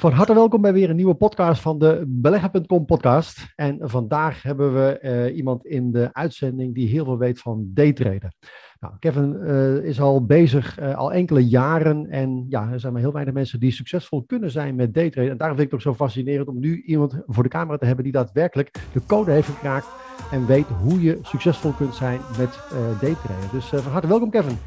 [0.00, 3.52] Van harte welkom bij weer een nieuwe podcast van de Beleggen.com podcast.
[3.56, 8.34] En vandaag hebben we uh, iemand in de uitzending die heel veel weet van daytraden.
[8.80, 13.02] Nou, Kevin uh, is al bezig uh, al enkele jaren en ja, er zijn maar
[13.02, 15.30] heel weinig mensen die succesvol kunnen zijn met daytraden.
[15.30, 17.86] En daarom vind ik het ook zo fascinerend om nu iemand voor de camera te
[17.86, 19.88] hebben die daadwerkelijk de code heeft gekraakt
[20.30, 22.60] en weet hoe je succesvol kunt zijn met
[23.00, 23.50] daytraden.
[23.52, 24.58] Dus van harte welkom Kevin.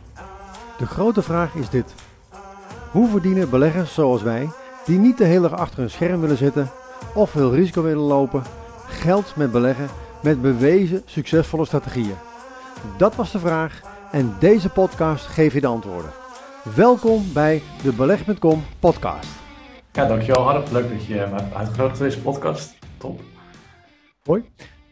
[0.77, 1.95] De grote vraag is dit.
[2.91, 4.47] Hoe verdienen beleggers zoals wij
[4.85, 6.69] die niet de hele dag achter een scherm willen zitten
[7.13, 8.43] of veel risico willen lopen,
[8.87, 9.87] geld met beleggen
[10.23, 12.15] met bewezen succesvolle strategieën?
[12.97, 13.81] Dat was de vraag
[14.11, 16.11] en deze podcast geeft je de antwoorden.
[16.75, 19.29] Welkom bij de Beleg.com podcast.
[19.91, 20.71] Ja, dankjewel Harp.
[20.71, 22.77] Leuk dat je me hebt uitgenodigd voor deze podcast.
[22.97, 23.21] Top.
[24.23, 24.43] Hoi.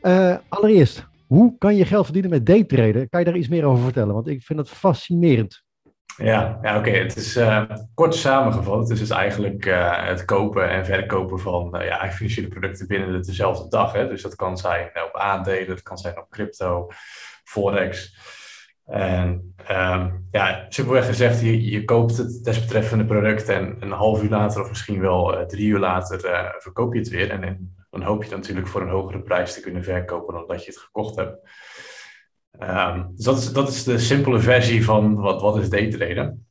[0.02, 3.10] Uh, allereerst, hoe kan je geld verdienen met daytraden?
[3.10, 4.14] Kan je daar iets meer over vertellen?
[4.14, 5.64] Want ik vind het fascinerend.
[6.20, 6.90] Ja, ja oké.
[6.90, 8.80] Het is uh, kort samengevat.
[8.80, 13.22] Het is dus eigenlijk uh, het kopen en verkopen van uh, ja, financiële producten binnen
[13.22, 13.94] dezelfde dag.
[13.94, 14.08] Hè?
[14.08, 16.88] Dus dat kan zijn op aandelen, dat kan zijn op crypto,
[17.44, 18.18] forex.
[18.86, 24.62] En um, ja, simpelweg gezegd, je, koopt het desbetreffende product en een half uur later
[24.62, 26.20] of misschien wel drie uur later
[26.58, 27.30] verkoop je het weer.
[27.30, 30.66] En, en dan hoop je natuurlijk voor een hogere prijs te kunnen verkopen dan dat
[30.66, 31.38] je het gekocht hebt.
[32.62, 36.46] Um, dus dat is, dat is de simpele versie van wat, wat is daytraden.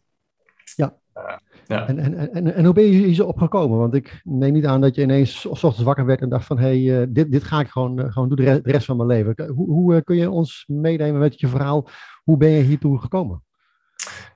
[0.77, 0.97] Ja.
[1.17, 1.89] Uh, ja.
[1.89, 3.79] En, en, en, en hoe ben je hier zo opgekomen?
[3.79, 6.59] Want ik neem niet aan dat je ineens s ochtends wakker werd en dacht van
[6.59, 9.09] hé, hey, uh, dit, dit ga ik gewoon, uh, gewoon doen de rest van mijn
[9.09, 9.49] leven.
[9.55, 11.89] Hoe, hoe kun je ons meenemen met je verhaal?
[12.23, 13.43] Hoe ben je hiertoe gekomen?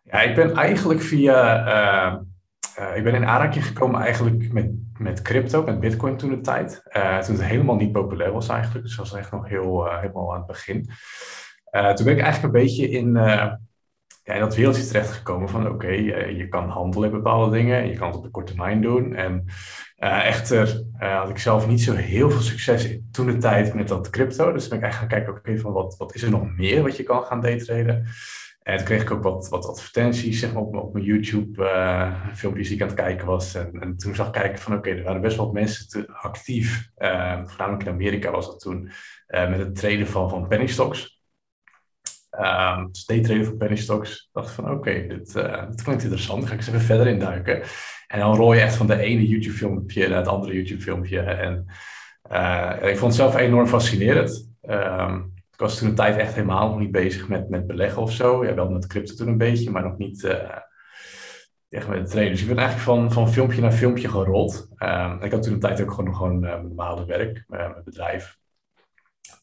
[0.02, 2.20] Ja, ik ben eigenlijk via
[2.94, 6.82] ik ben in aanraking gekomen eigenlijk met, met crypto, met bitcoin toen de tijd.
[6.92, 8.84] Toen het helemaal niet populair was eigenlijk.
[8.84, 10.90] Dus dat was echt nog heel, helemaal aan het begin.
[11.72, 13.16] Toen ben ik eigenlijk een beetje in,
[14.24, 17.88] in dat wereldje terechtgekomen van oké, okay, je kan handelen in bepaalde dingen.
[17.88, 19.14] Je kan het op de korte termijn doen.
[19.14, 19.44] En
[19.96, 24.10] echter had ik zelf niet zo heel veel succes in toen de tijd met dat
[24.10, 24.52] crypto.
[24.52, 26.96] Dus ben ik eigenlijk gaan kijken, oké, van wat, wat is er nog meer wat
[26.96, 28.06] je kan gaan daytraden.
[28.62, 32.66] En toen kreeg ik ook wat, wat advertenties zeg maar, op, mijn YouTube, uh, filmpjes
[32.66, 33.54] die ik aan het kijken was.
[33.54, 36.90] En, en toen zag ik kijken van oké, er waren best wel mensen te, actief,
[37.44, 38.90] voornamelijk in Amerika was dat toen,
[39.26, 41.21] met het traden van, van penny stocks.
[42.40, 44.28] Um, dus van penny stocks.
[44.32, 45.32] dacht van oké, okay, dit,
[45.68, 47.62] dit klinkt interessant, dan ga ik eens even verder induiken.
[48.06, 51.20] En dan rol je echt van de ene YouTube filmpje naar het andere YouTube filmpje.
[51.20, 51.66] En
[52.88, 54.50] ik vond het zelf enorm fascinerend.
[54.68, 58.12] Um, ik was toen een tijd echt helemaal nog niet bezig met, met beleggen of
[58.12, 58.44] zo.
[58.44, 60.56] Ja, wel met crypto toen een beetje, maar nog niet uh,
[61.68, 62.30] echt met traden.
[62.30, 64.68] Dus ik ben eigenlijk van, van filmpje naar filmpje gerold.
[64.78, 68.40] Uh, ik had toen een tijd ook gewoon, gewoon mijn normale werk, mijn bedrijf.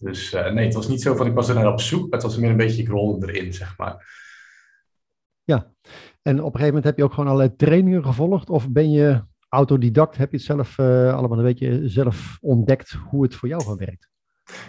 [0.02, 2.22] Dus nee, het was niet zo van ik was er naar op zoek, maar het
[2.22, 4.18] was meer een beetje ik rolde erin, zeg maar.
[5.44, 5.72] Ja,
[6.22, 8.50] en op een gegeven moment heb je ook gewoon allerlei trainingen gevolgd?
[8.50, 13.36] Of ben je autodidact, heb je het zelf allemaal een beetje zelf ontdekt hoe het
[13.36, 14.10] voor jou gewoon werkt?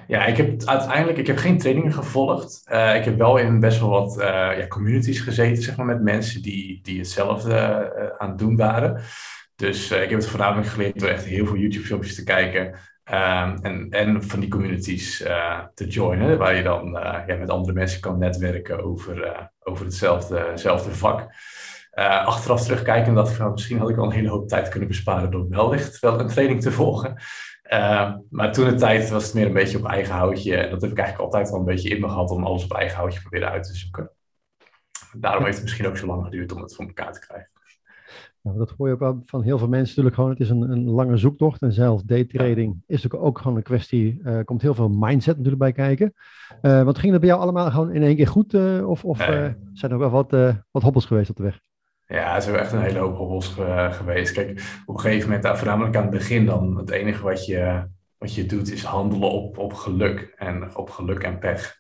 [0.07, 2.63] Ja, ik heb uiteindelijk ik heb geen trainingen gevolgd.
[2.73, 4.25] Uh, ik heb wel in best wel wat uh,
[4.59, 7.53] ja, communities gezeten, zeg maar, met mensen die, die hetzelfde
[7.99, 9.03] uh, aan het doen waren.
[9.57, 12.75] Dus ik heb het voornamelijk geleerd door echt heel veel YouTube-filmpjes te kijken.
[13.13, 15.17] Um, en, en van die communities
[15.75, 16.91] te joinen, waar je dan
[17.27, 20.51] ja, met andere mensen kan netwerken over, over hetzelfde,
[20.95, 21.35] vak.
[22.25, 25.49] achteraf terugkijken ik van misschien had ik al een hele hoop tijd kunnen besparen door
[25.49, 27.17] wellicht wel een training te volgen.
[27.73, 30.57] Uh, maar toen de tijd was het meer een beetje op eigen houtje.
[30.57, 32.73] En dat heb ik eigenlijk altijd wel een beetje in me gehad om alles op
[32.73, 34.11] eigen houtje proberen uit te zoeken.
[35.13, 37.51] Daarom heeft het misschien ook zo lang geduurd om het voor elkaar te krijgen.
[38.43, 40.31] Nou, dat hoor je ook wel van heel veel mensen natuurlijk gewoon.
[40.31, 41.63] Het is een, een lange zoektocht.
[41.63, 42.83] En zelfs daytrading ja.
[42.87, 44.21] is natuurlijk ook gewoon een kwestie.
[44.25, 46.15] Er uh, komt heel veel mindset natuurlijk bij kijken.
[46.63, 48.55] Uh, want ging dat bij jou allemaal gewoon in één keer goed?
[48.55, 49.19] Uh, of of
[49.73, 50.31] zijn er wel wat,
[50.71, 51.61] wat hobbels geweest op de weg?
[52.07, 53.49] Ja, het is echt een hele hoop hobbels
[53.91, 54.33] geweest.
[54.33, 57.87] Kijk, op een gegeven moment, voornamelijk aan het begin dan, het enige wat je,
[58.19, 61.80] wat je doet is handelen op, op geluk en op geluk en pech.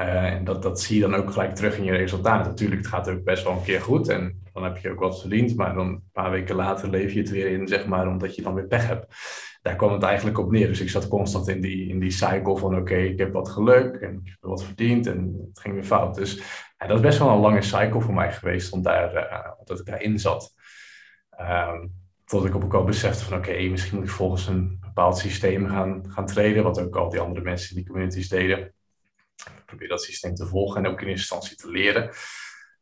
[0.00, 2.50] Uh, en dat, dat zie je dan ook gelijk terug in je resultaten.
[2.50, 5.20] Natuurlijk, het gaat ook best wel een keer goed en dan heb je ook wat
[5.20, 8.34] verdiend, maar dan een paar weken later leef je het weer in, zeg maar, omdat
[8.34, 9.14] je dan weer pech hebt.
[9.62, 10.66] Daar kwam het eigenlijk op neer.
[10.66, 13.94] Dus ik zat constant in die, in die cycle van oké, ik heb wat geluk
[13.94, 16.14] en ik heb wat verdiend en het ging weer fout.
[16.14, 16.36] Dus
[16.78, 19.78] ja, dat is best wel een lange cycle voor mij geweest, om daar, uh, dat
[19.78, 20.54] ik daarin zat.
[21.40, 21.92] Um,
[22.24, 25.68] tot ik op ook al besefte van oké, misschien moet ik volgens een bepaald systeem
[25.68, 28.74] gaan, gaan treden, wat ook al die andere mensen in die communities deden.
[29.44, 32.10] Ik probeer dat systeem te volgen en ook in eerste instantie te leren.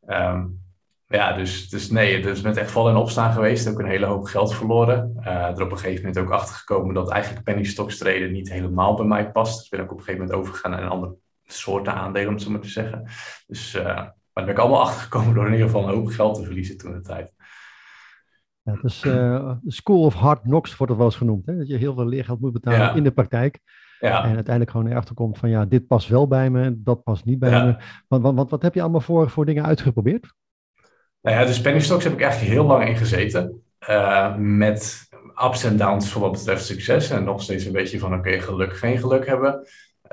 [0.07, 0.63] Um,
[1.07, 3.69] ja, dus, dus nee, dus met echt vallen en opstaan geweest.
[3.69, 5.13] Ook een hele hoop geld verloren.
[5.19, 8.49] Uh, er op een gegeven moment ook achter gekomen dat eigenlijk penny stocks traden niet
[8.51, 9.59] helemaal bij mij past.
[9.59, 12.43] Dus ben ik op een gegeven moment overgegaan naar een andere soorten aandelen, om het
[12.43, 13.09] zo maar te zeggen.
[13.47, 16.07] Dus, uh, maar daar ben ik allemaal achter gekomen door in ieder geval een hoop
[16.07, 17.33] geld te verliezen toen de tijd.
[18.61, 21.45] Ja, het is uh, School of Hard Knocks wordt het wel eens genoemd.
[21.45, 21.57] Hè?
[21.57, 23.59] Dat je heel veel leergeld moet betalen in de praktijk.
[23.99, 24.23] Ja.
[24.23, 27.39] En uiteindelijk gewoon erachter komt van ja, dit past wel bij me, dat past niet
[27.39, 27.75] bij me.
[28.07, 30.33] Want, want, wat, wat heb je allemaal voor, voor dingen uitgeprobeerd?
[31.21, 33.63] Nou ja, de penny stocks heb ik eigenlijk heel lang in gezeten.
[33.89, 35.07] Uh, met
[35.45, 37.09] ups en downs voor wat betreft succes.
[37.09, 39.53] En nog steeds een beetje van oké, geluk, geen geluk hebben.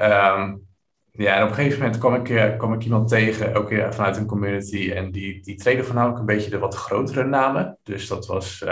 [0.00, 0.70] Um,
[1.14, 4.16] ja, en op een gegeven moment kwam ik, uh, kwam ik iemand tegen, ook vanuit
[4.16, 4.90] een community.
[4.90, 7.78] En die, die treden voornamelijk een beetje de wat grotere namen.
[7.82, 8.64] Dus dat was,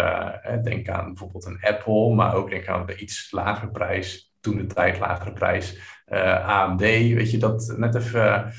[0.63, 4.30] denk aan bijvoorbeeld een Apple, maar ook denk aan de iets lagere prijs.
[4.41, 5.79] Toen de tijd lagere prijs.
[6.45, 8.53] AMD, weet je, dat net even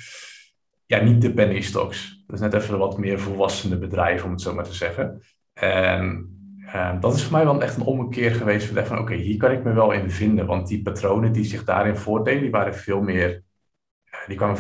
[0.92, 2.24] ja, niet de penny stocks.
[2.28, 5.22] Dus net even wat meer volwassene bedrijven, om het zo maar te zeggen.
[5.54, 6.36] En
[6.66, 8.72] uh, dat is voor mij wel echt een ommekeer geweest.
[8.88, 10.46] Van, oké, hier kan ik me wel in vinden.
[10.46, 13.44] Want die patronen die zich daarin voordeden, die waren veel meer...
[14.06, 14.58] Uh, die kwamen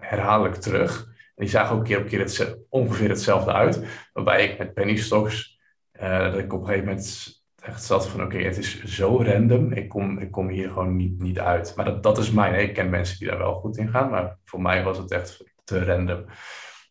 [0.00, 1.04] herhaaldelijk terug.
[1.06, 3.84] En die zagen ook keer op keer ongeveer hetzelfde uit.
[4.12, 5.60] Waarbij ik met penny stocks,
[5.92, 9.72] dat ik op een gegeven moment echt zat van oké, het is zo random.
[9.72, 11.76] Ik kom, ik kom hier gewoon niet, niet uit.
[11.76, 12.60] Maar dat, dat is mijn.
[12.60, 14.10] Ik ken mensen die daar wel goed in gaan.
[14.10, 16.24] Maar voor mij was het echt te random.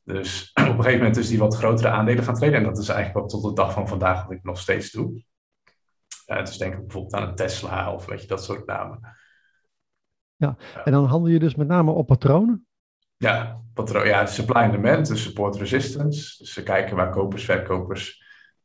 [0.03, 2.57] Dus op een gegeven moment is die wat grotere aandelen gaan treden.
[2.57, 5.23] En dat is eigenlijk ook tot de dag van vandaag wat ik nog steeds doe.
[6.27, 9.17] Uh, dus denk ik bijvoorbeeld aan een Tesla of weet je, dat soort namen.
[10.35, 12.67] Ja, en dan handel je dus met name op patronen?
[13.17, 16.37] Ja, patroon, ja supply and demand, dus support resistance.
[16.37, 18.22] Dus ze kijken waar kopers, verkopers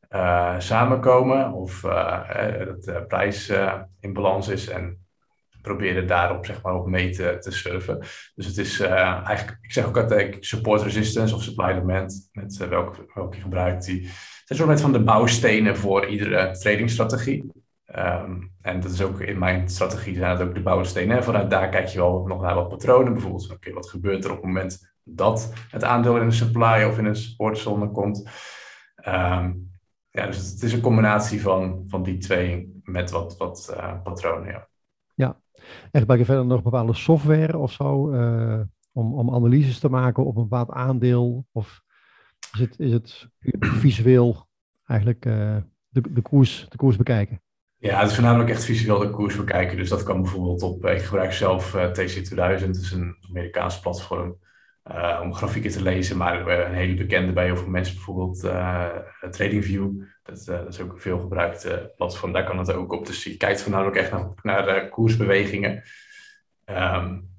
[0.09, 2.29] uh, samenkomen of uh,
[2.65, 3.51] dat de prijs
[3.99, 5.07] in balans is en
[5.61, 7.99] proberen daarop zeg maar, op mee te, surfen.
[8.35, 13.05] Dus het is eigenlijk, ik zeg ook altijd support resistance of supply demand, met welke,
[13.13, 13.85] welke je gebruikt.
[13.85, 14.09] Die
[14.45, 17.51] zijn soort van de bouwstenen voor iedere tradingstrategie.
[17.95, 21.17] Um, en dat is ook in mijn strategie zijn het ook de bouwstenen.
[21.17, 23.13] En vanuit daar kijk je wel nog naar wat patronen.
[23.13, 26.97] Bijvoorbeeld, oké, wat gebeurt er op het moment dat het aandeel in een supply of
[26.97, 28.29] in een supportzone komt.
[29.07, 29.68] Um,
[30.11, 34.51] ja, dus het is een combinatie van, van die twee met wat, wat uh, patronen.
[34.51, 34.67] Ja.
[35.13, 35.41] ja,
[35.91, 38.61] en gebruik je verder nog bepaalde software of zo uh,
[38.91, 41.45] om, om analyses te maken op een bepaald aandeel?
[41.51, 41.81] Of
[42.53, 43.27] is het, is het
[43.59, 44.47] visueel
[44.85, 45.57] eigenlijk uh,
[45.87, 47.41] de, de, koers, de koers bekijken?
[47.77, 49.77] Ja, het is voornamelijk echt visueel de koers bekijken.
[49.77, 54.37] Dus dat kan bijvoorbeeld op, ik gebruik zelf TC2000, dat is een Amerikaans platform.
[54.91, 58.87] Uh, om grafieken te lezen, maar een hele bekende bij heel veel mensen bijvoorbeeld uh,
[59.29, 60.03] TradingView.
[60.23, 63.05] Dat, uh, dat, is ook een veel gebruikte platform, daar kan het ook op.
[63.05, 65.83] Dus je kijkt voornamelijk echt naar, naar koersbewegingen.
[66.65, 67.29] Um,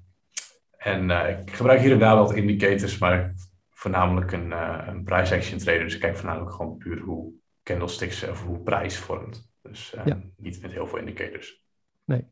[0.77, 3.33] en ik gebruik hier en daar wat indicators, maar
[3.69, 4.51] voornamelijk een,
[4.87, 5.83] een price action trader.
[5.83, 7.33] Dus ik kijk voornamelijk gewoon puur hoe
[7.63, 9.51] candlesticks of hoe prijs vormt.
[9.61, 10.21] Dus ja.
[10.37, 11.65] niet met heel veel indicators.
[12.05, 12.25] Nee,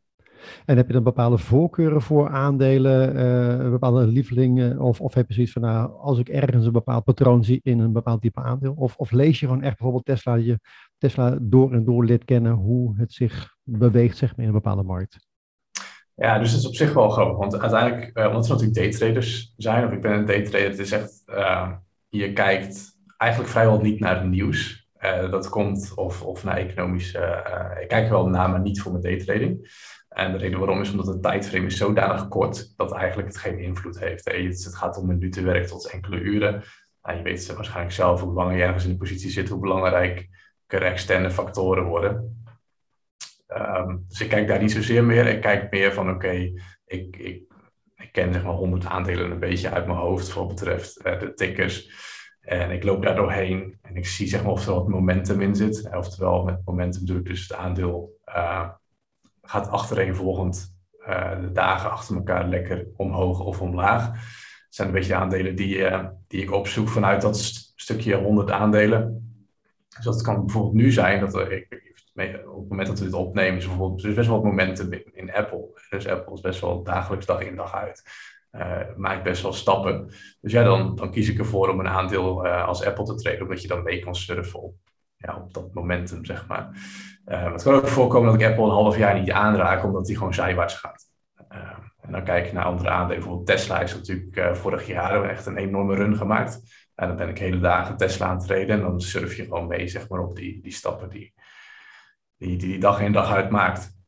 [0.64, 4.80] en heb je dan bepaalde voorkeuren voor aandelen, uh, bepaalde lievelingen?
[4.80, 7.78] Of, of heb je zoiets van, nou, als ik ergens een bepaald patroon zie in
[7.78, 8.74] een bepaald type aandeel?
[8.76, 10.58] Of, of lees je gewoon echt bijvoorbeeld Tesla, je
[10.98, 14.82] Tesla door en door lid kennen hoe het zich beweegt zeg maar, in een bepaalde
[14.82, 15.28] markt?
[16.14, 17.36] Ja, dus dat is op zich wel grappig.
[17.36, 20.92] Want uiteindelijk, uh, omdat we natuurlijk daytraders zijn, of ik ben een daytrader, het is
[20.92, 21.70] echt, uh,
[22.08, 24.88] je kijkt eigenlijk vrijwel niet naar het nieuws.
[25.30, 27.18] Dat komt, of, of naar economische,
[27.80, 29.68] ik kijk wel naar, maar niet voor mijn daytrading.
[30.10, 33.58] En de reden waarom is omdat het tijdframe is zodanig kort dat eigenlijk het geen
[33.58, 34.24] invloed heeft.
[34.64, 36.62] Het gaat om minuten werk tot enkele uren.
[37.02, 40.28] Nou, je weet waarschijnlijk zelf hoe langer je ergens in de positie zit, hoe belangrijker
[40.82, 42.42] externe factoren worden.
[43.48, 45.26] Um, dus ik kijk daar niet zozeer meer.
[45.26, 46.52] Ik kijk meer van oké,
[46.84, 47.42] ik, ik,
[47.96, 51.18] ik, ken zeg maar 100 aandelen een beetje uit mijn hoofd voor wat betreft uh,
[51.18, 51.90] de tickers.
[52.40, 55.54] En ik loop daar doorheen en ik zie zeg maar of er wat momentum in
[55.54, 55.88] zit.
[55.94, 58.68] Oftewel met momentum bedoel ik dus het aandeel uh,
[59.50, 60.76] gaat achtereenvolgend
[61.08, 64.06] uh, de dagen achter elkaar lekker omhoog of omlaag.
[64.06, 68.14] Het zijn een beetje de aandelen die, uh, die ik opzoek vanuit dat st stukje
[68.14, 69.32] 100 aandelen.
[69.96, 71.66] Dus dat kan bijvoorbeeld nu zijn dat ik,
[72.46, 75.04] op het moment dat we dit opnemen, is bijvoorbeeld er is best wel momentum in,
[75.12, 75.82] in, Apple.
[75.88, 78.02] Dus Apple is best wel dagelijks dag in dag uit.
[78.52, 80.06] Uh, maakt best wel stappen.
[80.40, 83.62] Dus ja, dan, dan kies ik ervoor om een aandeel als Apple te treden, omdat
[83.62, 84.74] je dan mee kan surfen op,
[85.16, 86.70] ja, op dat momentum, zeg maar.
[87.30, 90.16] Uh, het kan ook voorkomen dat ik Apple een half jaar niet aanraak, omdat die
[90.16, 91.08] gewoon zijwaarts gaat.
[91.52, 91.58] Uh,
[92.00, 93.16] en dan kijk ik naar andere aandelen.
[93.16, 96.60] Bijvoorbeeld Tesla is natuurlijk uh, vorig jaar echt een enorme run gemaakt.
[96.94, 98.76] En dan ben ik hele dagen Tesla aan het treden.
[98.76, 101.34] En dan surf je gewoon mee zeg maar, op die, die stappen die,
[102.36, 103.99] die, die, die dag in dag uit maakt.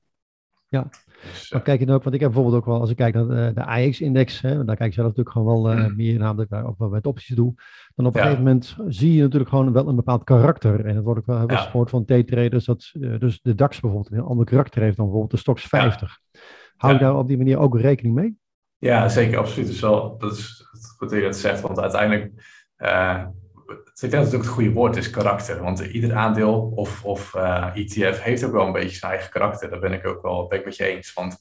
[0.73, 0.89] Ja,
[1.31, 3.15] dus, maar kijk je dan ook, want ik heb bijvoorbeeld ook wel, als ik kijk
[3.15, 5.97] naar de, de AX-index, daar kijk ik zelf natuurlijk gewoon wel uh, mm.
[5.97, 7.55] meer namelijk daar ook wel met opties doe.
[7.95, 10.85] Dan op een gegeven moment zie je natuurlijk gewoon wel een bepaald karakter.
[10.85, 11.57] En dat wordt ook wel ja.
[11.57, 15.35] gehoord van T-traders, dat uh, dus de DAX bijvoorbeeld een ander karakter heeft dan bijvoorbeeld
[15.35, 16.19] de Stox 50.
[16.31, 16.41] Ja.
[16.77, 18.37] Hou je daar op die manier ook rekening mee?
[18.79, 19.67] Ja, zeker, absoluut.
[19.67, 20.65] Dus wel, dat is
[20.97, 22.33] goed dat je dat zegt, want uiteindelijk
[22.79, 23.27] uh,
[23.67, 25.63] ik denk dat het ook het goede woord is, karakter.
[25.63, 27.35] Want ieder aandeel of, of
[27.75, 29.71] ETF e heeft ook wel een beetje zijn eigen karakter.
[29.71, 31.13] Daar ben ik ook wel ben ik met je eens.
[31.13, 31.39] Want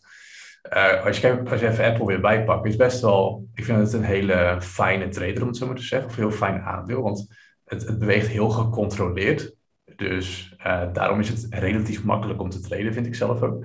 [0.73, 3.93] uh, als, je als je even Apple weer bijpakt, is best wel, ik vind het
[3.93, 7.01] een hele fijne trader om het zo maar te zeggen, of een heel fijn aandeel,
[7.01, 7.35] want
[7.65, 9.55] het, het beweegt heel gecontroleerd.
[9.95, 13.61] Dus uh, daarom is het relatief makkelijk om te traden, vind ik zelf ook.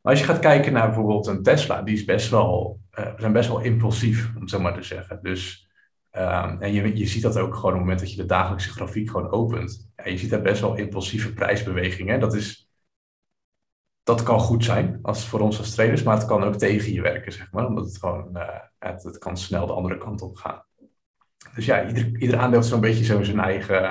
[0.00, 3.32] Maar als je gaat kijken naar bijvoorbeeld een Tesla, die is best wel, uh, zijn
[3.32, 5.18] best wel impulsief, om het zo maar te zeggen.
[5.22, 5.69] Dus,
[6.12, 8.70] um, en je, je ziet dat ook gewoon op het moment dat je de dagelijkse
[8.70, 9.90] grafiek gewoon opent.
[9.96, 12.20] Ja, je ziet daar best wel impulsieve prijsbewegingen.
[12.20, 12.70] Dat is
[14.02, 17.00] dat kan goed zijn als, voor ons als traders, maar het kan ook tegen je
[17.00, 17.66] werken, zeg maar.
[17.66, 18.48] Omdat het gewoon, uh,
[18.78, 20.64] het, kan snel de andere kant op gaan.
[21.54, 23.82] Dus ja, ieder, ieder aandeel heeft zo'n beetje zo zijn eigen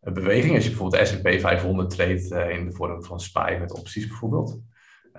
[0.00, 0.54] uh, beweging.
[0.54, 4.06] Als je bijvoorbeeld de S&P 500 treedt uh, in de vorm van SPY met opties
[4.06, 4.60] bijvoorbeeld.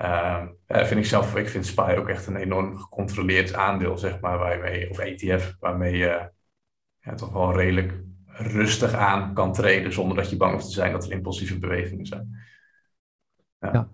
[0.02, 4.38] Uh, vind ik zelf, ik vind SPY ook echt een enorm gecontroleerd aandeel, zeg maar,
[4.38, 6.30] waarmee, of ETF, waarmee je
[7.00, 10.92] ja, toch wel redelijk rustig aan kan treden zonder dat je bang hoeft te zijn
[10.92, 12.36] dat er impulsieve bewegingen zijn.
[13.60, 13.90] Ja.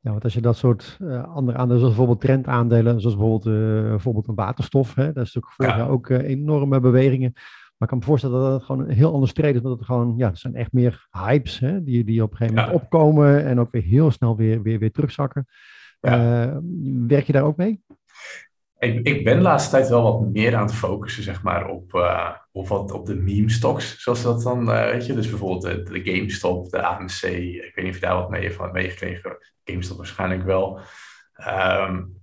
[0.00, 0.10] ja.
[0.10, 4.28] want als je dat soort uh, andere aandelen, zoals bijvoorbeeld trendaandelen, zoals bijvoorbeeld, uh, bijvoorbeeld
[4.28, 7.32] een waterstof, hè, dat is natuurlijk vorig jaar ook uh, enorme bewegingen.
[7.80, 9.86] Maar ik kan me voorstellen dat het gewoon een heel ander streed is, omdat het
[9.86, 13.44] gewoon, ja, het zijn echt meer hypes hè, die, die op een gegeven moment opkomen
[13.44, 15.46] en ook weer heel snel weer, weer, weer terugzakken.
[17.06, 17.82] werk je daar ook mee?
[18.78, 21.94] Ik, ik ben de laatste tijd wel wat meer aan het focussen, zeg maar, op,
[21.94, 25.14] uh, op, wat, op de meme stocks, zoals dat dan, uh, weet je.
[25.14, 28.52] Dus bijvoorbeeld de, de, GameStop, de AMC, ik weet niet of je daar wat mee
[28.52, 29.36] van meegekregen.
[29.64, 30.80] GameStop waarschijnlijk wel.
[31.48, 32.20] Um,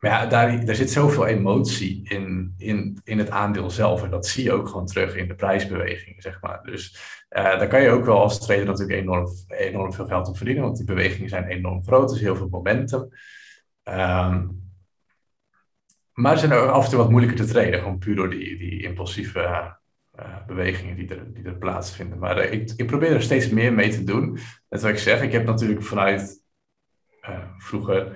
[0.00, 4.02] maar ja, daar, daar zit zoveel emotie in, in, in het aandeel zelf.
[4.02, 6.62] En dat zie je ook gewoon terug in de prijsbewegingen, zeg maar.
[6.62, 6.98] Dus
[7.30, 10.62] uh, daar kan je ook wel als trader natuurlijk enorm, enorm veel geld op verdienen,
[10.62, 12.10] want die bewegingen zijn enorm groot.
[12.10, 13.08] Er is heel veel momentum.
[13.84, 14.58] Um,
[16.12, 18.82] maar ze zijn af en toe wat moeilijker te traden, gewoon puur door die, die
[18.82, 19.40] impulsieve
[20.18, 22.18] uh, bewegingen die er, die er plaatsvinden.
[22.18, 24.38] Maar uh, ik, ik probeer er steeds meer mee te doen.
[24.68, 26.42] Net wat ik zeg, ik heb natuurlijk vanuit
[27.58, 28.12] vroeger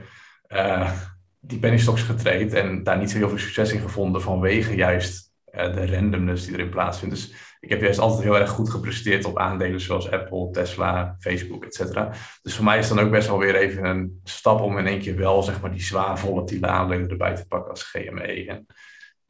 [1.46, 5.32] die penny stocks getraind en daar niet zo heel veel succes in gevonden vanwege juist
[5.44, 7.14] de randomness die erin plaatsvindt.
[7.14, 11.64] Dus ik heb juist altijd heel erg goed gepresteerd op aandelen zoals Apple, Tesla, Facebook,
[11.64, 12.12] et cetera.
[12.42, 15.00] Dus voor mij is dan ook best wel weer even een stap om in één
[15.00, 18.64] keer wel zeg maar, die zwaar volatiele aandelen erbij te pakken als GME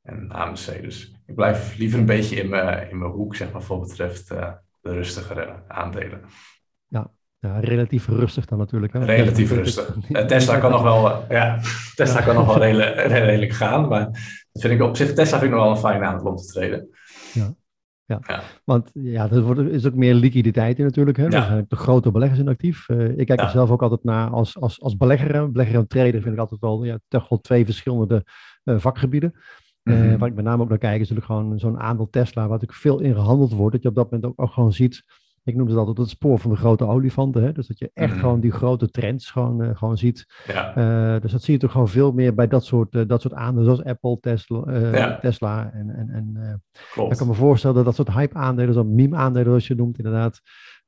[0.03, 0.83] en, AMC.
[0.83, 4.33] Dus ik blijf liever een beetje in mijn, in mijn hoek, zeg maar, voor betreft
[4.33, 6.25] uh, de rustigere aandelen.
[6.87, 7.11] Ja,
[7.45, 8.93] ja, relatief rustig dan natuurlijk.
[8.93, 9.05] Hè?
[9.05, 9.97] Relatief rustig.
[10.27, 11.61] Tesla kan nog wel, uh, ja,
[11.95, 12.95] Tesla kan nog wel redelijk,
[13.29, 14.05] redelijk gaan, maar
[14.53, 16.47] dat vind ik op zich, Tesla vind ik nog wel een fijn aandeel om te
[16.47, 16.89] treden.
[17.33, 17.55] Ja.
[18.07, 18.43] Ja.
[18.65, 21.17] want ja, er is ook meer liquiditeit in natuurlijk.
[21.17, 21.27] Hè?
[21.27, 21.31] Ja.
[21.31, 22.89] Er zijn de grote beleggers in actief.
[22.89, 25.53] Uh, ik kijk er zelf ook altijd naar als, als, als belegger.
[25.53, 28.25] Belegger en trader vind ik altijd wel, ja, toch wel twee verschillende
[28.65, 29.33] uh, vakgebieden.
[29.83, 30.11] Mm -hmm.
[30.11, 32.51] uh, waar ik met name ook naar kijk is natuurlijk gewoon zo'n aandeel Tesla, waar
[32.51, 33.73] natuurlijk veel in gehandeld wordt.
[33.73, 35.03] Dat je op dat moment ook, ook gewoon ziet
[35.45, 37.43] ik noem het altijd het spoor van de grote olifanten.
[37.43, 37.53] Hè?
[37.53, 38.21] Dus dat je echt mhm.
[38.21, 40.27] gewoon die grote trends gewoon, uh, gewoon ziet.
[40.47, 40.77] Ja.
[41.15, 43.35] Uh, dus dat zie je toch gewoon veel meer bij dat soort, uh, dat soort
[43.35, 45.19] aandelen, zoals Apple, Tesla, ja.
[45.19, 45.71] Tesla.
[45.73, 46.63] En, en, en
[47.11, 49.99] ik kan me voorstellen dat dat soort hype aandelen, zo'n meme aandelen zoals je noemt,
[49.99, 50.41] inderdaad.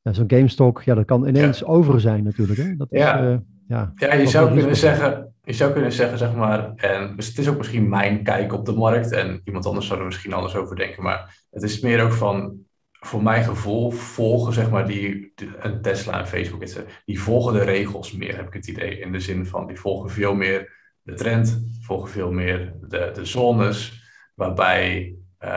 [0.02, 1.66] zo'n GameStop, ja, dat kan ineens ja.
[1.66, 2.58] over zijn natuurlijk.
[2.58, 2.76] Hè?
[2.76, 3.18] Dat ja.
[3.18, 7.26] Is, ja, ja, je zou kunnen zeggen, je zou kunnen zeggen, zeg maar, en dus
[7.26, 10.32] het is ook misschien mijn kijk op de markt en iemand anders zou er misschien
[10.32, 12.65] anders over denken, maar het is meer ook van,
[13.06, 16.64] voor mijn gevoel volgen zeg maar die, een Tesla en Facebook,
[17.04, 18.98] die volgen de regels meer, heb ik het idee.
[18.98, 20.72] In de zin van, die volgen veel meer
[21.02, 25.48] de trend, volgen veel meer de, de zones, waarbij uh,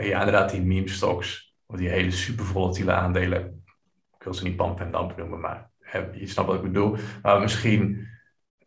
[0.00, 3.64] ja, inderdaad die meme stocks, of die hele super volatiele aandelen,
[4.18, 5.70] ik wil ze niet pump en dump noemen, maar
[6.12, 8.08] je snapt wat ik bedoel, maar misschien,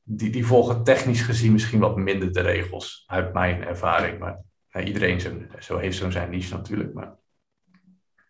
[0.03, 4.20] die, die volgen technisch gezien misschien wat minder de regels, uit mijn ervaring.
[4.20, 4.46] Maar
[4.84, 7.15] iedereen zo, zo heeft zo'n zijn niche natuurlijk, maar...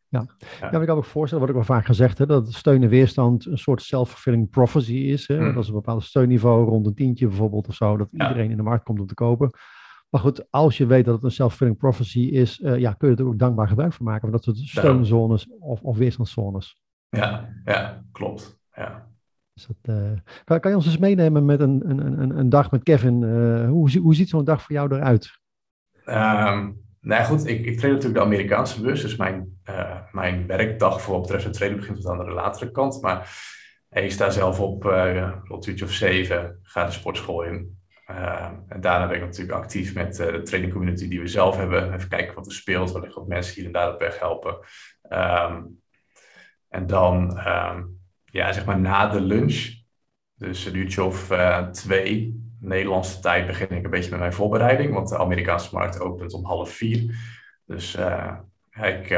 [0.09, 0.25] Ja.
[0.59, 3.45] ja, ik kan me voorstellen, wat ik wel vaak gezegd heb, dat steun en weerstand
[3.45, 5.27] een soort self-fulfilling prophecy is.
[5.27, 5.39] Hè?
[5.39, 5.53] Mm.
[5.53, 8.63] Dat is een bepaald steunniveau rond een tientje bijvoorbeeld of zo, dat iedereen in de
[8.63, 9.49] markt komt om te kopen.
[10.09, 13.15] Maar goed, als je weet dat het een self-fulfilling prophecy is, uh, ja, kun je
[13.15, 16.81] er ook dankbaar gebruik van maken van dat soort steunzones of, of weerstandszones.
[17.09, 18.59] Ja, ja, klopt.
[18.75, 19.07] Ja.
[19.53, 20.11] Dus dat, uh,
[20.43, 23.21] kan, kan, je ons eens meenemen met een, een, een, een dag met Kevin?
[23.21, 25.39] Uh, hoe, hoe ziet zo'n dag voor jou eruit?
[26.05, 31.01] Um, nou goed, ik, ik train natuurlijk de Amerikaanse beurs, dus mijn, uh, mijn werkdag
[31.01, 33.01] voor wat betreft het trainen begint tot aan de latere kant.
[33.01, 33.29] Maar
[33.89, 37.79] hey, ik sta zelf op uh, rond uurtje of zeven, ga de sportschool in.
[38.11, 41.93] Uh, en daarna ben ik natuurlijk actief met de training community die we zelf hebben.
[41.93, 44.57] Even kijken wat er speelt, wellicht wat mensen hier en daar op weg helpen.
[45.11, 45.81] Um,
[46.69, 49.73] en dan, um, ja, zeg maar na de lunch,
[50.35, 51.31] dus een uurtje of
[51.71, 56.33] twee, Nederlandse tijd begin ik een beetje met mijn voorbereiding, want de Amerikaanse markt opent
[56.33, 57.15] om half vier.
[57.65, 58.33] Dus uh,
[58.81, 59.09] ik,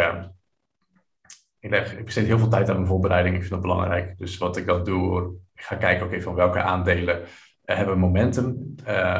[1.59, 3.35] ik, leg, ik besteed heel veel tijd aan mijn voorbereiding.
[3.35, 4.17] Ik vind dat belangrijk.
[4.17, 7.21] Dus wat ik dan doe, ik ga kijken van welke aandelen
[7.65, 8.75] hebben momentum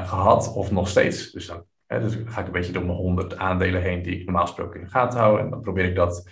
[0.06, 1.32] gehad of nog steeds.
[1.32, 4.46] Dus dan, dus ga ik een beetje door mijn 100 aandelen heen die ik normaal
[4.46, 5.40] gesproken in de gaten hou.
[5.40, 6.30] En dan probeer ik dat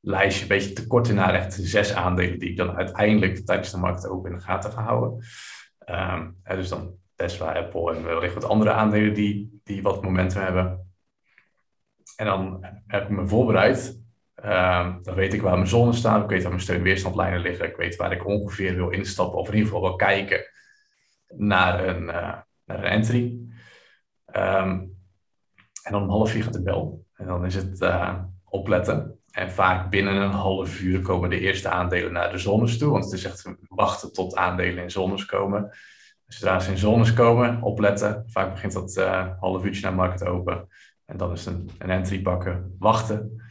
[0.00, 3.78] lijstje een beetje te korten naar echt zes aandelen die ik dan uiteindelijk tijdens de
[3.78, 5.24] markt ook in de gaten ga houden.
[5.86, 10.92] Um, dus dan Tesla, Apple en wellicht wat andere aandelen die, die wat momentum hebben.
[12.16, 14.00] En dan heb ik me voorbereid.
[14.44, 16.22] Um, dan weet ik waar mijn zones staan.
[16.22, 17.66] Ik weet waar mijn steun-weerstandlijnen liggen.
[17.66, 19.38] Ik weet waar ik ongeveer wil instappen.
[19.38, 20.44] Of in ieder geval wil kijken
[21.28, 23.38] naar een, uh, naar een entry.
[24.36, 24.96] Um,
[25.82, 27.04] en dan om half vier gaat de bel.
[27.14, 29.20] En dan is het uh, opletten.
[29.30, 32.90] En vaak binnen een half uur komen de eerste aandelen naar de zones toe.
[32.90, 35.70] Want het is echt wachten tot aandelen in zones komen.
[36.28, 38.24] Zodra ze in zones komen, opletten.
[38.26, 40.68] Vaak begint dat uh, half uurtje naar markt open.
[41.04, 43.42] En dan is een, een entry pakken, wachten.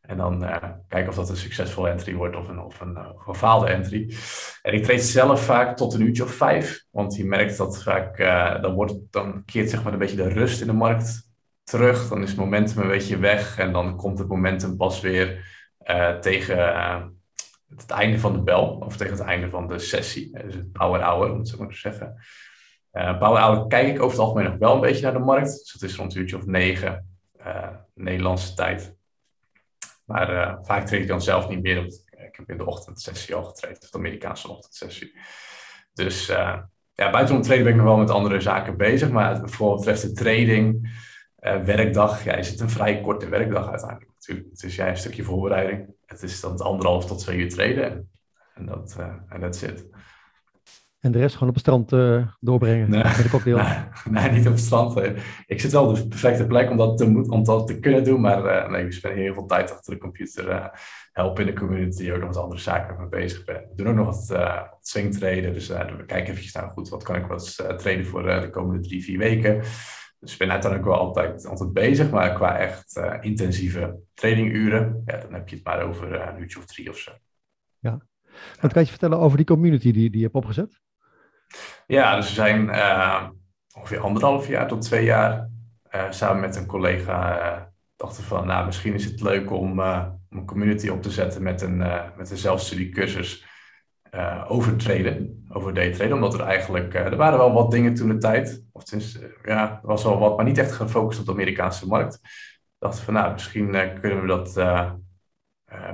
[0.00, 0.56] En dan uh,
[0.88, 4.14] kijken of dat een succesvolle entry wordt of een, of een uh, gefaalde entry.
[4.62, 6.84] En ik treed zelf vaak tot een uurtje of vijf.
[6.90, 8.16] Want je merkt dat vaak,
[8.62, 11.30] dan, wordt, dan keert zeg maar een beetje de rust in de markt
[11.62, 12.08] terug.
[12.08, 13.58] Dan is het momentum een beetje weg.
[13.58, 15.52] En dan komt het momentum pas weer
[16.20, 17.13] tegen
[17.76, 20.30] het einde van de bel, of tegen het einde van de sessie.
[20.32, 22.24] Dus het power hour, om het zo maar zeggen.
[22.92, 25.46] Uh, power hour kijk ik over het algemeen nog wel een beetje naar de markt.
[25.46, 27.08] Dus dat is rond een uurtje of negen
[27.46, 28.94] uh, Nederlandse tijd.
[30.04, 33.34] Maar uh, vaak treed ik dan zelf niet meer, want ik heb in de ochtendsessie
[33.34, 35.18] al getraind, de Amerikaanse ochtendsessie.
[35.92, 39.76] Dus ja, buitenom traden ben ik nog wel met andere zaken bezig, maar voor wat
[39.76, 40.96] betreft de trading,
[41.64, 44.54] werkdag, ja, is het een vrij korte werkdag uiteindelijk natuurlijk.
[44.60, 45.94] Het is jij een stukje voorbereiding.
[46.06, 48.10] Het is dan anderhalf tot twee uur treden.
[48.54, 49.86] En dat uh, en that's it.
[51.00, 53.58] En de rest gewoon op het strand uh, doorbrengen nee, met de cocktail?
[54.10, 55.00] Nee, niet op het strand.
[55.46, 58.20] Ik zit wel op de perfecte plek om dat te, om dat te kunnen doen.
[58.20, 60.48] Maar uh, nee, we spenden heel veel tijd achter de computer.
[60.48, 60.66] Uh,
[61.12, 62.12] helpen in de community.
[62.12, 63.54] Ook nog wat andere zaken ik mee bezig ben.
[63.54, 64.26] We doen ook nog wat,
[64.70, 65.52] wat swing traden.
[65.52, 66.88] Dus we kijken eventjes naar goed.
[66.88, 69.62] Wat kan ik wat traden voor de komende drie, vier weken.
[70.24, 75.16] Dus ik ben uiteindelijk wel altijd, altijd bezig, maar qua echt uh, intensieve traininguren, ja,
[75.16, 77.12] dan heb je het maar over uh, een uurtje of drie of zo.
[77.78, 78.00] Ja.
[78.60, 80.80] Wat kan je vertellen over die community die, die je hebt opgezet?
[81.86, 83.28] Ja, dus we zijn uh,
[83.76, 85.50] ongeveer anderhalf jaar tot twee jaar
[86.10, 90.88] samen met een collega dachten van, nou, misschien is het leuk om, om een community
[90.88, 91.76] op te zetten met een,
[92.16, 93.46] met een zelfstudiecursus
[94.14, 98.08] uh, over traden, over daytraden, omdat er eigenlijk, uh, er waren wel wat dingen toen
[98.08, 101.26] de tijd, of sinds, uh, ja, er was wel wat, maar niet echt gefocust op
[101.26, 102.20] de Amerikaanse markt.
[102.78, 104.54] Dachten van, nou, misschien kunnen we dat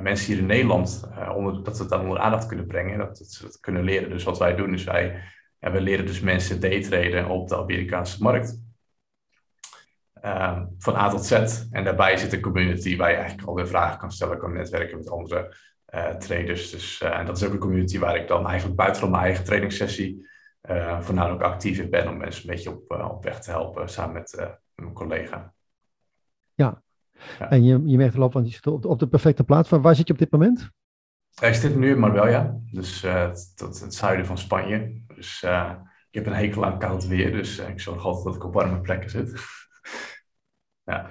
[0.00, 3.60] mensen hier in Nederland, onder, dat we het onder aandacht kunnen brengen, dat, ze dat
[3.60, 4.10] kunnen leren.
[4.10, 5.22] Dus wat wij doen is wij,
[5.58, 8.62] ja, leren dus mensen daytraden op de Amerikaanse markt.
[10.78, 11.32] van A tot Z.
[11.70, 15.10] En daarbij zit een community waar je eigenlijk alweer vragen kan stellen, kan netwerken met
[15.10, 15.79] andere uh,
[16.18, 16.70] traders.
[16.70, 19.44] Dus, uh, en dat is ook een community waar ik dan eigenlijk buiten mijn eigen
[19.44, 20.28] trainingssessie
[20.70, 24.12] uh, voornamelijk actief in ben om mensen een beetje op, op weg te helpen samen
[24.12, 25.52] met mijn collega.
[26.54, 26.82] Ja,
[27.38, 27.50] ja.
[27.50, 29.68] en je, je merkt wel op, want je zit op, op de perfecte plaats.
[29.68, 30.70] Waar, waar zit je op dit moment?
[31.40, 33.06] Ik zit nu in Marbella, dus
[33.54, 35.02] tot het zuiden van Spanje.
[35.14, 35.42] Dus
[36.10, 38.80] ik heb een hekel aan koud weer, dus ik zorg altijd dat ik op warme
[38.80, 39.32] plekken zit.
[40.90, 41.08] ja.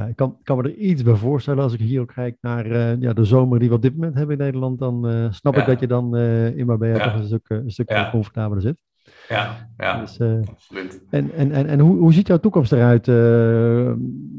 [0.00, 2.66] Ja, ik kan, kan me er iets bij voorstellen als ik hier ook kijk naar
[2.66, 4.78] uh, ja, de zomer die we op dit moment hebben in Nederland.
[4.78, 5.60] Dan uh, snap ja.
[5.60, 7.04] ik dat je dan uh, in Marbella ja.
[7.04, 8.10] toch een stuk, een stuk ja.
[8.10, 8.82] comfortabeler zit.
[9.28, 11.02] Ja, ja dus, absoluut.
[11.10, 13.06] En, en, en, en hoe, hoe ziet jouw toekomst eruit?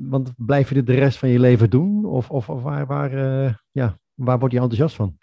[0.10, 2.06] want blijf je dit de rest van je leven doen?
[2.06, 3.12] Of, of, of waar, waar,
[3.72, 5.18] ja, waar word je enthousiast van?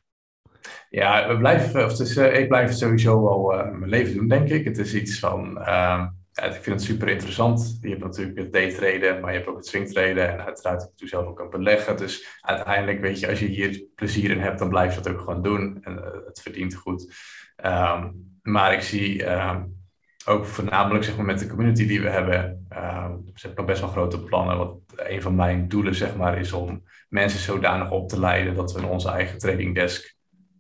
[0.89, 4.65] Ja, we blijven, of dus, ik blijf sowieso wel mijn leven doen, denk ik.
[4.65, 6.07] Het is iets van ehm,
[6.45, 7.79] ik vind het super interessant.
[7.81, 10.33] Je hebt natuurlijk het daytraden, maar je hebt ook het swingtraden.
[10.33, 11.97] En uiteraard heb je zelf ook kan beleggen.
[11.97, 15.21] Dus uiteindelijk weet je, als je hier plezier in hebt, dan blijf je dat ook
[15.21, 15.79] gewoon doen.
[15.83, 17.15] En uh, het verdient goed.
[17.65, 19.77] Um, maar ik zie um,
[20.27, 22.67] ook voornamelijk zeg maar, met de community die we hebben.
[22.73, 24.57] Um, we hebben nog best wel grote plannen.
[24.57, 28.73] Wat een van mijn doelen zeg maar, is om mensen zodanig op te leiden dat
[28.73, 30.15] we onze eigen trading desk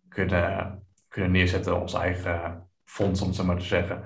[0.08, 1.80] kunnen, kunnen neerzetten.
[1.80, 4.02] Ons eigen fonds, om zo maar te zeggen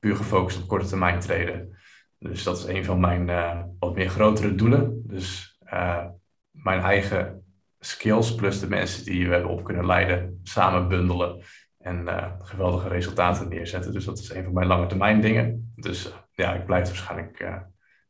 [0.00, 1.76] puur gefocust op korte termijn treden.
[2.18, 5.02] Dus dat is een van mijn uh, wat meer grotere doelen.
[5.06, 6.04] Dus uh,
[6.50, 7.44] mijn eigen
[7.78, 11.42] skills plus de mensen die we hebben op kunnen leiden, samen bundelen
[11.78, 13.92] en uh, geweldige resultaten neerzetten.
[13.92, 15.72] Dus dat is een van mijn lange termijn dingen.
[15.76, 17.38] Dus ja, ik blijf waarschijnlijk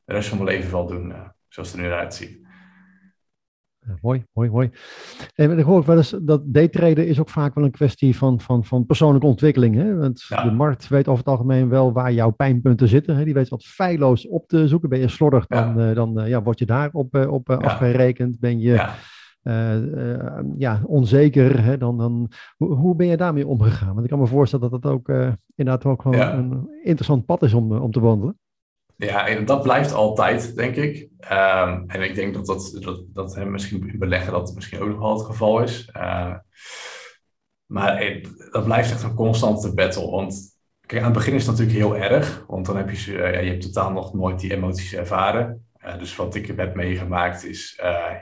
[0.04, 1.14] de rest van mijn leven wel doen
[1.48, 2.14] zoals het er nu eruit
[3.92, 4.02] ziet.
[4.02, 4.70] mooi, mooi, mooi.
[5.34, 8.40] En ik hoor ook wel eens dat daytraden is ook vaak wel een kwestie van,
[8.40, 9.74] van, van persoonlijke ontwikkeling.
[9.74, 9.96] Hè?
[9.96, 13.16] Want de markt weet over het algemeen wel waar jouw pijnpunten zitten.
[13.16, 13.24] Hè?
[13.24, 14.88] Die weet wat feilloos op te zoeken.
[14.88, 15.94] Ben je slordig, dan, ja.
[15.94, 18.40] dan ja, word je daar op, op afgerekend.
[18.40, 18.88] Ben je
[20.56, 23.92] ja, onzeker, hè, dan, dan, hoe, hoe, ben je daarmee omgegaan?
[23.92, 27.42] Want ik kan me voorstellen dat dat ook uh, inderdaad ook wel een interessant pad
[27.42, 28.38] is om, om te wandelen.
[28.96, 31.08] Ja, en dat blijft altijd, denk ik.
[31.32, 34.98] Um, en ik denk dat dat, dat, dat hè, misschien beleggen dat misschien ook nog
[34.98, 35.90] wel het geval is.
[35.96, 36.34] Uh,
[37.66, 40.10] maar dat blijft echt een constante battle.
[40.10, 42.44] Want kijk, aan het begin is het natuurlijk heel erg.
[42.46, 45.66] Want dan heb je, ja, je hebt totaal nog nooit die emoties ervaren.
[45.86, 47.80] Uh, dus wat ik heb meegemaakt is,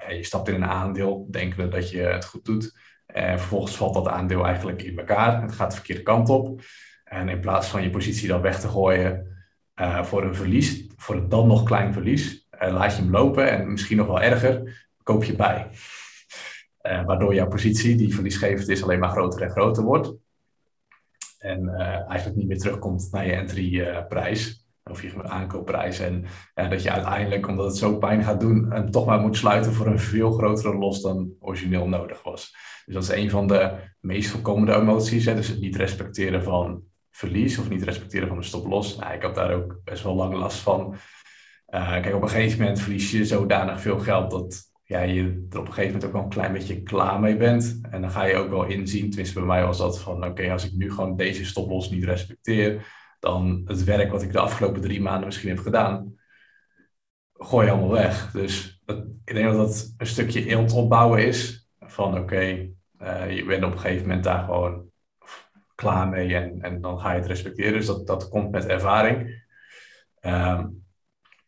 [0.08, 2.78] je stapt in een aandeel, denken dat je het goed doet.
[3.06, 5.42] En vervolgens valt dat aandeel eigenlijk in elkaar.
[5.42, 6.60] Het gaat de verkeerde kant op.
[7.04, 9.33] En in plaats van je positie dan weg te gooien
[9.80, 13.70] uh, voor een verlies, voor een dan nog klein verlies, laat je hem lopen en
[13.70, 15.68] misschien nog wel erger, koop je bij.
[16.80, 20.12] waardoor jouw positie, die verliesgevend is, alleen maar groter en groter wordt.
[21.38, 21.74] En
[22.08, 25.98] eigenlijk niet meer terugkomt naar je entryprijs of je aankoopprijs.
[25.98, 29.72] En dat je uiteindelijk, omdat het zo pijn gaat doen, en toch maar moet sluiten
[29.72, 32.56] voor een veel grotere los dan origineel nodig was.
[32.84, 35.24] Dus dat is een van de meest voorkomende emoties.
[35.24, 35.34] Hè?
[35.34, 36.82] Dus het niet respecteren van
[37.14, 38.96] verlies of niet respecteren van de stoplos.
[38.96, 40.94] Nou, ik had daar ook best wel lang last van.
[41.68, 45.58] Uh, kijk, op een gegeven moment verlies je zodanig veel geld dat ja, je er
[45.58, 47.78] op een gegeven moment ook wel een klein beetje klaar mee bent.
[47.90, 50.64] En dan ga je ook wel inzien, tenminste bij mij was dat van oké, als
[50.64, 52.86] ik nu gewoon deze stoplos niet respecteer,
[53.20, 56.14] dan het werk wat ik de afgelopen drie maanden misschien heb gedaan,
[57.32, 58.30] gooi je allemaal weg.
[58.30, 58.82] Dus
[59.24, 61.68] ik denk dat dat een stukje eelt opbouwen is.
[61.80, 62.68] Van oké,
[63.02, 64.92] uh, je bent op een gegeven moment daar gewoon
[65.74, 67.72] klaar mee en, en dan ga je het respecteren.
[67.72, 69.42] Dus dat, dat komt met ervaring.
[70.20, 70.82] Um,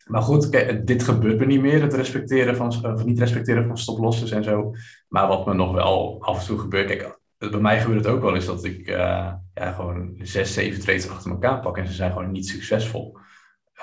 [0.06, 0.52] maar goed,
[0.86, 4.74] dit gebeurt me niet meer, het respecteren van, of niet respecteren van stoplossers en zo.
[5.08, 8.34] Maar wat me nog wel af en toe gebeurt, bij mij gebeurt het ook wel
[8.34, 12.12] eens dat ik uh, ja, gewoon zes, zeven trades achter elkaar pak en ze zijn
[12.12, 13.18] gewoon niet succesvol.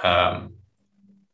[0.06, 0.62] Um,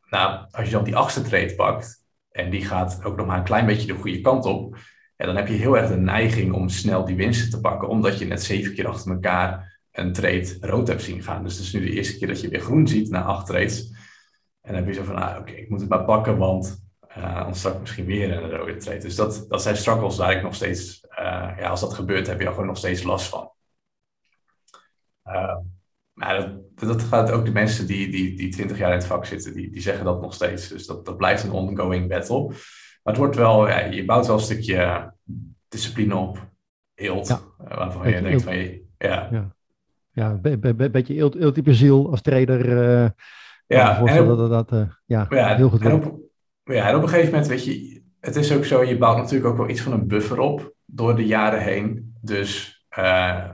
[0.10, 3.44] nou, als je dan die achtste trade pakt en die gaat ook nog maar een
[3.44, 4.78] klein beetje de goede kant op,
[5.20, 8.20] ja, dan heb je heel erg de neiging om snel die winsten te pakken, omdat
[8.20, 11.44] je net zeven keer achter elkaar een trade rood hebt zien gaan.
[11.44, 13.90] Dus het is nu de eerste keer dat je weer groen ziet na acht trades.
[14.62, 16.84] En dan heb je zo van, ah, oké, ik moet het maar pakken, want
[17.18, 19.00] uh, anders ik misschien weer een rode trade.
[19.00, 22.40] Dus dat, dat zijn struggles waar ik nog steeds, uh, ja, als dat gebeurt, heb
[22.40, 23.52] je er gewoon nog steeds last van.
[25.26, 25.58] Uh,
[26.14, 26.38] maar
[26.76, 29.54] dat, dat gaat ook de mensen die, die, die 20 jaar in het vak zitten,
[29.54, 30.68] die, die zeggen dat nog steeds.
[30.68, 32.54] Dus dat, dat blijft een ongoing battle.
[33.10, 35.12] Maar het wordt wel, ja, je bouwt wel een stukje
[35.68, 36.50] discipline op,
[36.96, 37.40] eelt, ja.
[37.58, 39.28] waarvan je denkt van je, ja.
[39.32, 39.56] Ja,
[40.12, 42.70] ja een beetje eelt, ziel als trader.
[43.68, 45.84] ja, en op, dat, dat, ja, ja, heel goed.
[46.64, 49.50] Ja, en op een gegeven moment, weet je, het is ook zo, je bouwt natuurlijk
[49.50, 52.16] ook wel iets van een buffer op door de jaren heen.
[52.22, 53.50] Dus uh,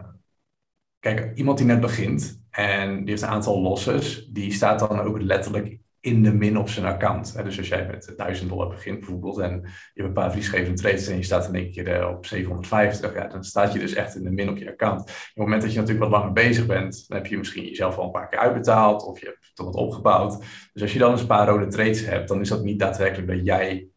[0.99, 5.21] kijk, iemand die net begint en die heeft een aantal losses, die staat dan ook
[5.21, 7.43] letterlijk in de min op zijn account.
[7.43, 11.07] Dus als jij met 1000 dollar begint bijvoorbeeld en je hebt een paar verliesgevende trades
[11.07, 14.15] en je staat in één keer eh, op 750, ja, dan staat je dus echt
[14.15, 15.01] in de min op je account.
[15.01, 17.97] Op het moment dat je natuurlijk wat langer bezig bent, dan heb je misschien jezelf
[17.97, 20.43] al een paar keer uitbetaald of je hebt toch wat opgebouwd.
[20.73, 23.45] Dus als je dan een paar rode trades hebt, dan is dat niet daadwerkelijk dat
[23.45, 23.87] jij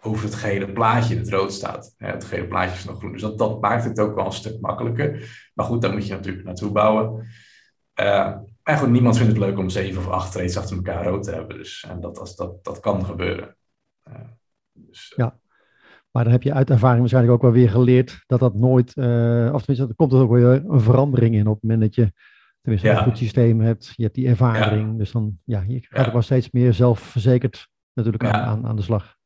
[0.00, 1.94] over het gele plaatje in het rood staat.
[1.96, 3.12] Het gele plaatje is nog groen.
[3.12, 5.40] Dus dat, maakt het ook wel een stuk makkelijker.
[5.54, 7.26] Maar goed, daar moet je natuurlijk naartoe bouwen.
[8.00, 11.22] Uh, maar goed, niemand vindt het leuk om zeven of acht trades achter elkaar rood
[11.22, 11.56] te hebben.
[11.56, 13.56] Dus en dat, als, dat, dat kan gebeuren.
[14.08, 14.14] Uh,
[14.72, 15.24] dus, uh.
[15.24, 15.38] ja,
[16.10, 19.50] maar dan heb je uit ervaring waarschijnlijk ook wel weer geleerd dat dat nooit, uh,
[19.52, 22.12] of tenminste, er komt er ook weer een verandering in op het moment dat je
[22.60, 22.98] tenminste ja.
[22.98, 23.92] een goed systeem hebt.
[23.96, 24.98] Je hebt die ervaring, ja.
[24.98, 26.12] dus dan, ja, je gaat ja.
[26.12, 29.16] wel steeds meer zelfverzekerd natuurlijk aan, aan, aan de slag.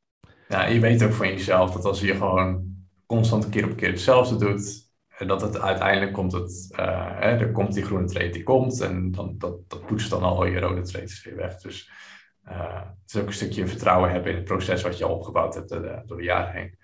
[0.49, 3.77] Ja, je weet ook van jezelf dat als je gewoon constant een keer op een
[3.77, 4.88] keer hetzelfde doet,
[5.27, 9.11] dat het uiteindelijk komt het, uh, hè, er komt die groene trade die komt en
[9.11, 11.61] dan, dat, dat poetst dan al je rode trades weer weg.
[11.61, 11.91] Dus
[12.49, 15.55] uh, het is ook een stukje vertrouwen hebben in het proces wat je al opgebouwd
[15.55, 16.79] hebt uh, door de jaren heen.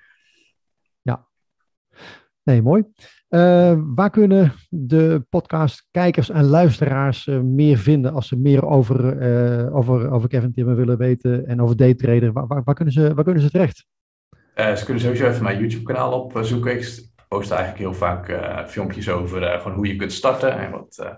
[1.02, 1.26] Ja,
[2.42, 2.84] nee, mooi.
[3.94, 9.20] waar kunnen de podcastkijkers en luisteraars meer vinden als ze meer over,
[9.72, 12.32] over, over Kevin Timmer willen weten en over daytrader?
[12.32, 13.86] Waar, waar, waar, kunnen ze, waar kunnen ze terecht?
[14.54, 16.72] ze kunnen sowieso even mijn YouTube kanaal opzoeken
[17.28, 20.98] post eigenlijk heel vaak uh, filmpjes over uh, gewoon hoe je kunt starten en wat,
[21.02, 21.12] uh,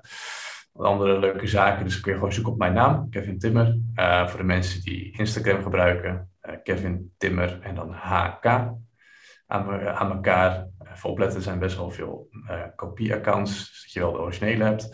[0.73, 1.85] wat, andere leuke zaken.
[1.85, 3.79] Dus kun je gewoon zoeken op mijn naam, Kevin Timmer.
[4.27, 6.31] voor de mensen die Instagram gebruiken,
[6.63, 10.67] Kevin Timmer en dan HK aan, aan elkaar.
[10.79, 12.29] voor opletten zijn best wel veel
[12.77, 14.91] kopie-accounts, zodat je wel de originele hebt.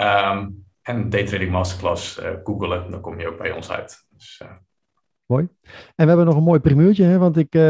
[0.00, 4.06] Um, en Daytrading Masterclass googelen, dan kom je ook bij ons uit.
[4.10, 4.42] Dus,
[5.26, 5.48] Mooi.
[5.94, 7.62] En we hebben nog een mooi primeurtje, hè, want ik, uh,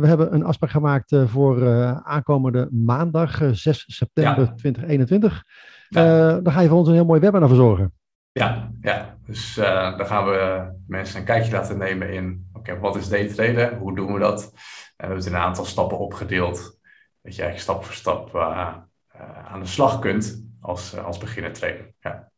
[0.00, 4.54] we hebben een afspraak gemaakt uh, voor uh, aankomende maandag, 6 september ja.
[4.54, 5.44] 2021.
[5.88, 6.40] Ja.
[6.40, 7.92] dan ga je voor ons een heel mooi webinar verzorgen.
[8.32, 9.16] Ja, ja.
[9.26, 13.94] dus dan gaan we mensen een kijkje laten nemen in, oké, wat is daytraden, hoe
[13.94, 14.42] doen we dat?
[14.42, 16.56] En we hebben het in een aantal stappen opgedeeld,
[17.22, 18.36] dat je eigenlijk stap voor stap
[19.46, 21.92] aan de slag kunt als, als beginner trader.
[22.00, 22.32] Ja.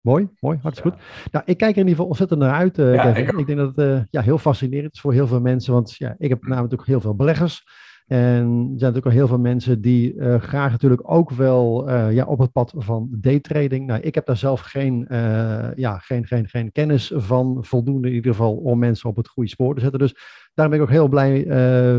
[0.00, 1.06] Mooi, mooi, hartstikke goed.
[1.32, 2.78] Nou, ik kijk er in ieder geval ontzettend naar uit.
[2.78, 5.40] Uh, ja, ik, ik, denk dat het uh, ja, heel fascinerend is voor heel veel
[5.40, 5.72] mensen.
[5.72, 7.64] Want ja, ik heb namelijk ook heel veel beleggers.
[8.10, 12.12] En er zijn natuurlijk al heel veel mensen die uh, graag natuurlijk ook wel uh,
[12.12, 13.86] ja, op het pad van daytrading.
[13.86, 18.14] Nou, ik heb daar zelf geen, uh, ja, geen, geen, geen kennis van, voldoende in
[18.14, 19.98] ieder geval, om mensen op het goede spoor te zetten.
[19.98, 20.14] Dus
[20.54, 21.44] daarom ben ik ook heel blij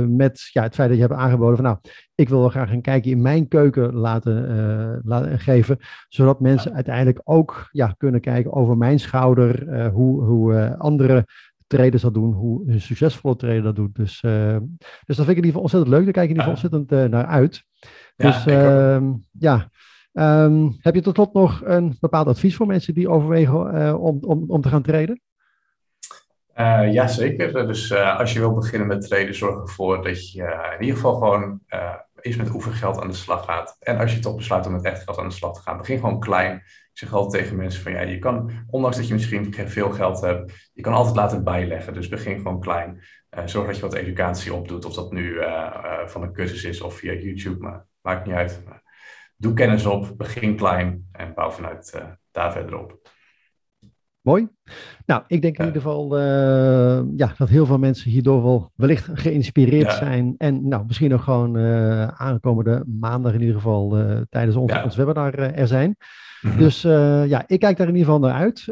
[0.08, 1.78] met ja, het feit dat je hebt aangeboden van nou,
[2.16, 7.22] ik wil wel graag een kijkje in mijn keuken laten, laten geven, zodat mensen uiteindelijk
[7.24, 11.26] ook ja, kunnen kijken over mijn schouder, hoe, hoe andere
[11.72, 13.96] traders dat doen, hoe een succesvolle trader dat doet.
[13.96, 14.58] Dus, uh,
[15.06, 16.04] dus dat vind ik in ieder geval ontzettend leuk.
[16.04, 17.64] Daar kijk ik in ieder geval ontzettend uh, naar uit.
[18.16, 19.70] Dus ja, uh, ja.
[20.14, 24.18] Um, heb je tot slot nog een bepaald advies voor mensen die overwegen uh, om,
[24.22, 25.22] om, om te gaan traden?
[26.58, 27.68] Uh, ja, zeker.
[27.68, 31.60] Dus als je wil beginnen met traden, zorg ervoor dat je in ieder geval gewoon
[32.22, 33.76] eerst met oefengeld aan de slag gaat.
[33.80, 36.00] En als je toch besluit om met echt geld aan de slag te gaan, begin
[36.00, 36.56] gewoon klein.
[36.56, 40.22] Ik zeg altijd tegen mensen van ja, je kan, ondanks dat je misschien veel geld
[40.22, 41.94] hebt, je kan altijd laten bijleggen.
[41.94, 43.04] Dus begin gewoon klein.
[43.46, 45.42] zorg dat je wat educatie opdoet, of dat nu
[46.06, 48.64] van een cursus is of via YouTube, maar maakt niet uit.
[49.36, 53.00] doe kennis op, begin klein en bouw vanuit daar verder op.
[54.22, 54.48] Mooi.
[55.06, 59.10] Nou, ik denk in ieder geval uh, ja, dat heel veel mensen hierdoor wel wellicht
[59.14, 59.98] geïnspireerd ja.
[59.98, 60.36] zijn.
[60.38, 64.84] En nou, misschien ook gewoon uh, aankomende maandag in ieder geval uh, tijdens ons, ja.
[64.84, 65.96] ons webinar er zijn.
[66.42, 66.60] Mm -hmm.
[66.60, 68.66] Dus ja, ik kijk daar in ieder geval naar uit.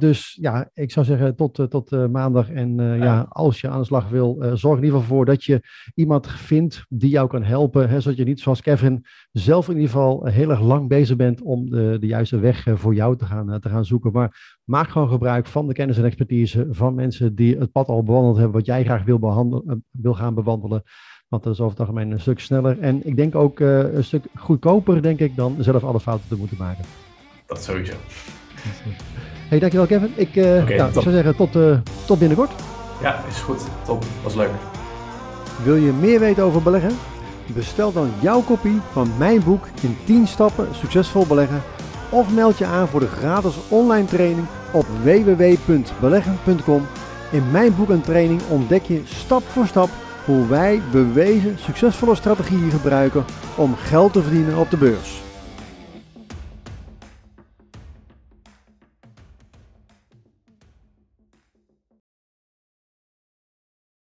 [0.00, 2.50] dus ja, ik zou zeggen tot, tot maandag.
[2.50, 2.94] En ja.
[2.94, 3.26] ja.
[3.28, 5.62] als je aan de slag wil, zorg in ieder geval voor dat je
[5.94, 7.88] iemand vindt die jou kan helpen.
[7.88, 11.42] Hè, zodat je niet zoals Kevin zelf in ieder geval heel erg lang bezig bent
[11.42, 14.12] om de, de juiste weg voor jou te gaan, te gaan zoeken.
[14.12, 18.02] Maar maak gewoon gebruik van de kennis en expertise van mensen die het pad al
[18.02, 20.82] bewandeld hebben, wat jij graag wil, behandelen, wil gaan bewandelen.
[21.28, 22.78] Want dat is over het algemeen een stuk sneller.
[22.80, 26.36] En ik denk ook uh, een stuk goedkoper, denk ik, dan zelf alle fouten te
[26.36, 26.84] moeten maken.
[27.46, 27.94] Dat sowieso.
[29.48, 30.12] Hey, dankjewel Kevin.
[30.14, 32.50] Ik, uh, okay, nou, ik zou zeggen tot, uh, tot binnenkort.
[33.02, 33.66] Ja, is goed.
[33.84, 34.04] Top.
[34.22, 34.50] Was leuk.
[35.64, 36.90] Wil je meer weten over beleggen?
[37.54, 41.62] Bestel dan jouw kopie van mijn boek in 10 stappen succesvol beleggen
[42.10, 46.82] of meld je aan voor de gratis online training op www.beleggen.com.
[47.32, 49.88] In mijn boek en training ontdek je stap voor stap
[50.26, 53.24] hoe wij bewezen succesvolle strategieën gebruiken
[53.56, 55.25] om geld te verdienen op de beurs.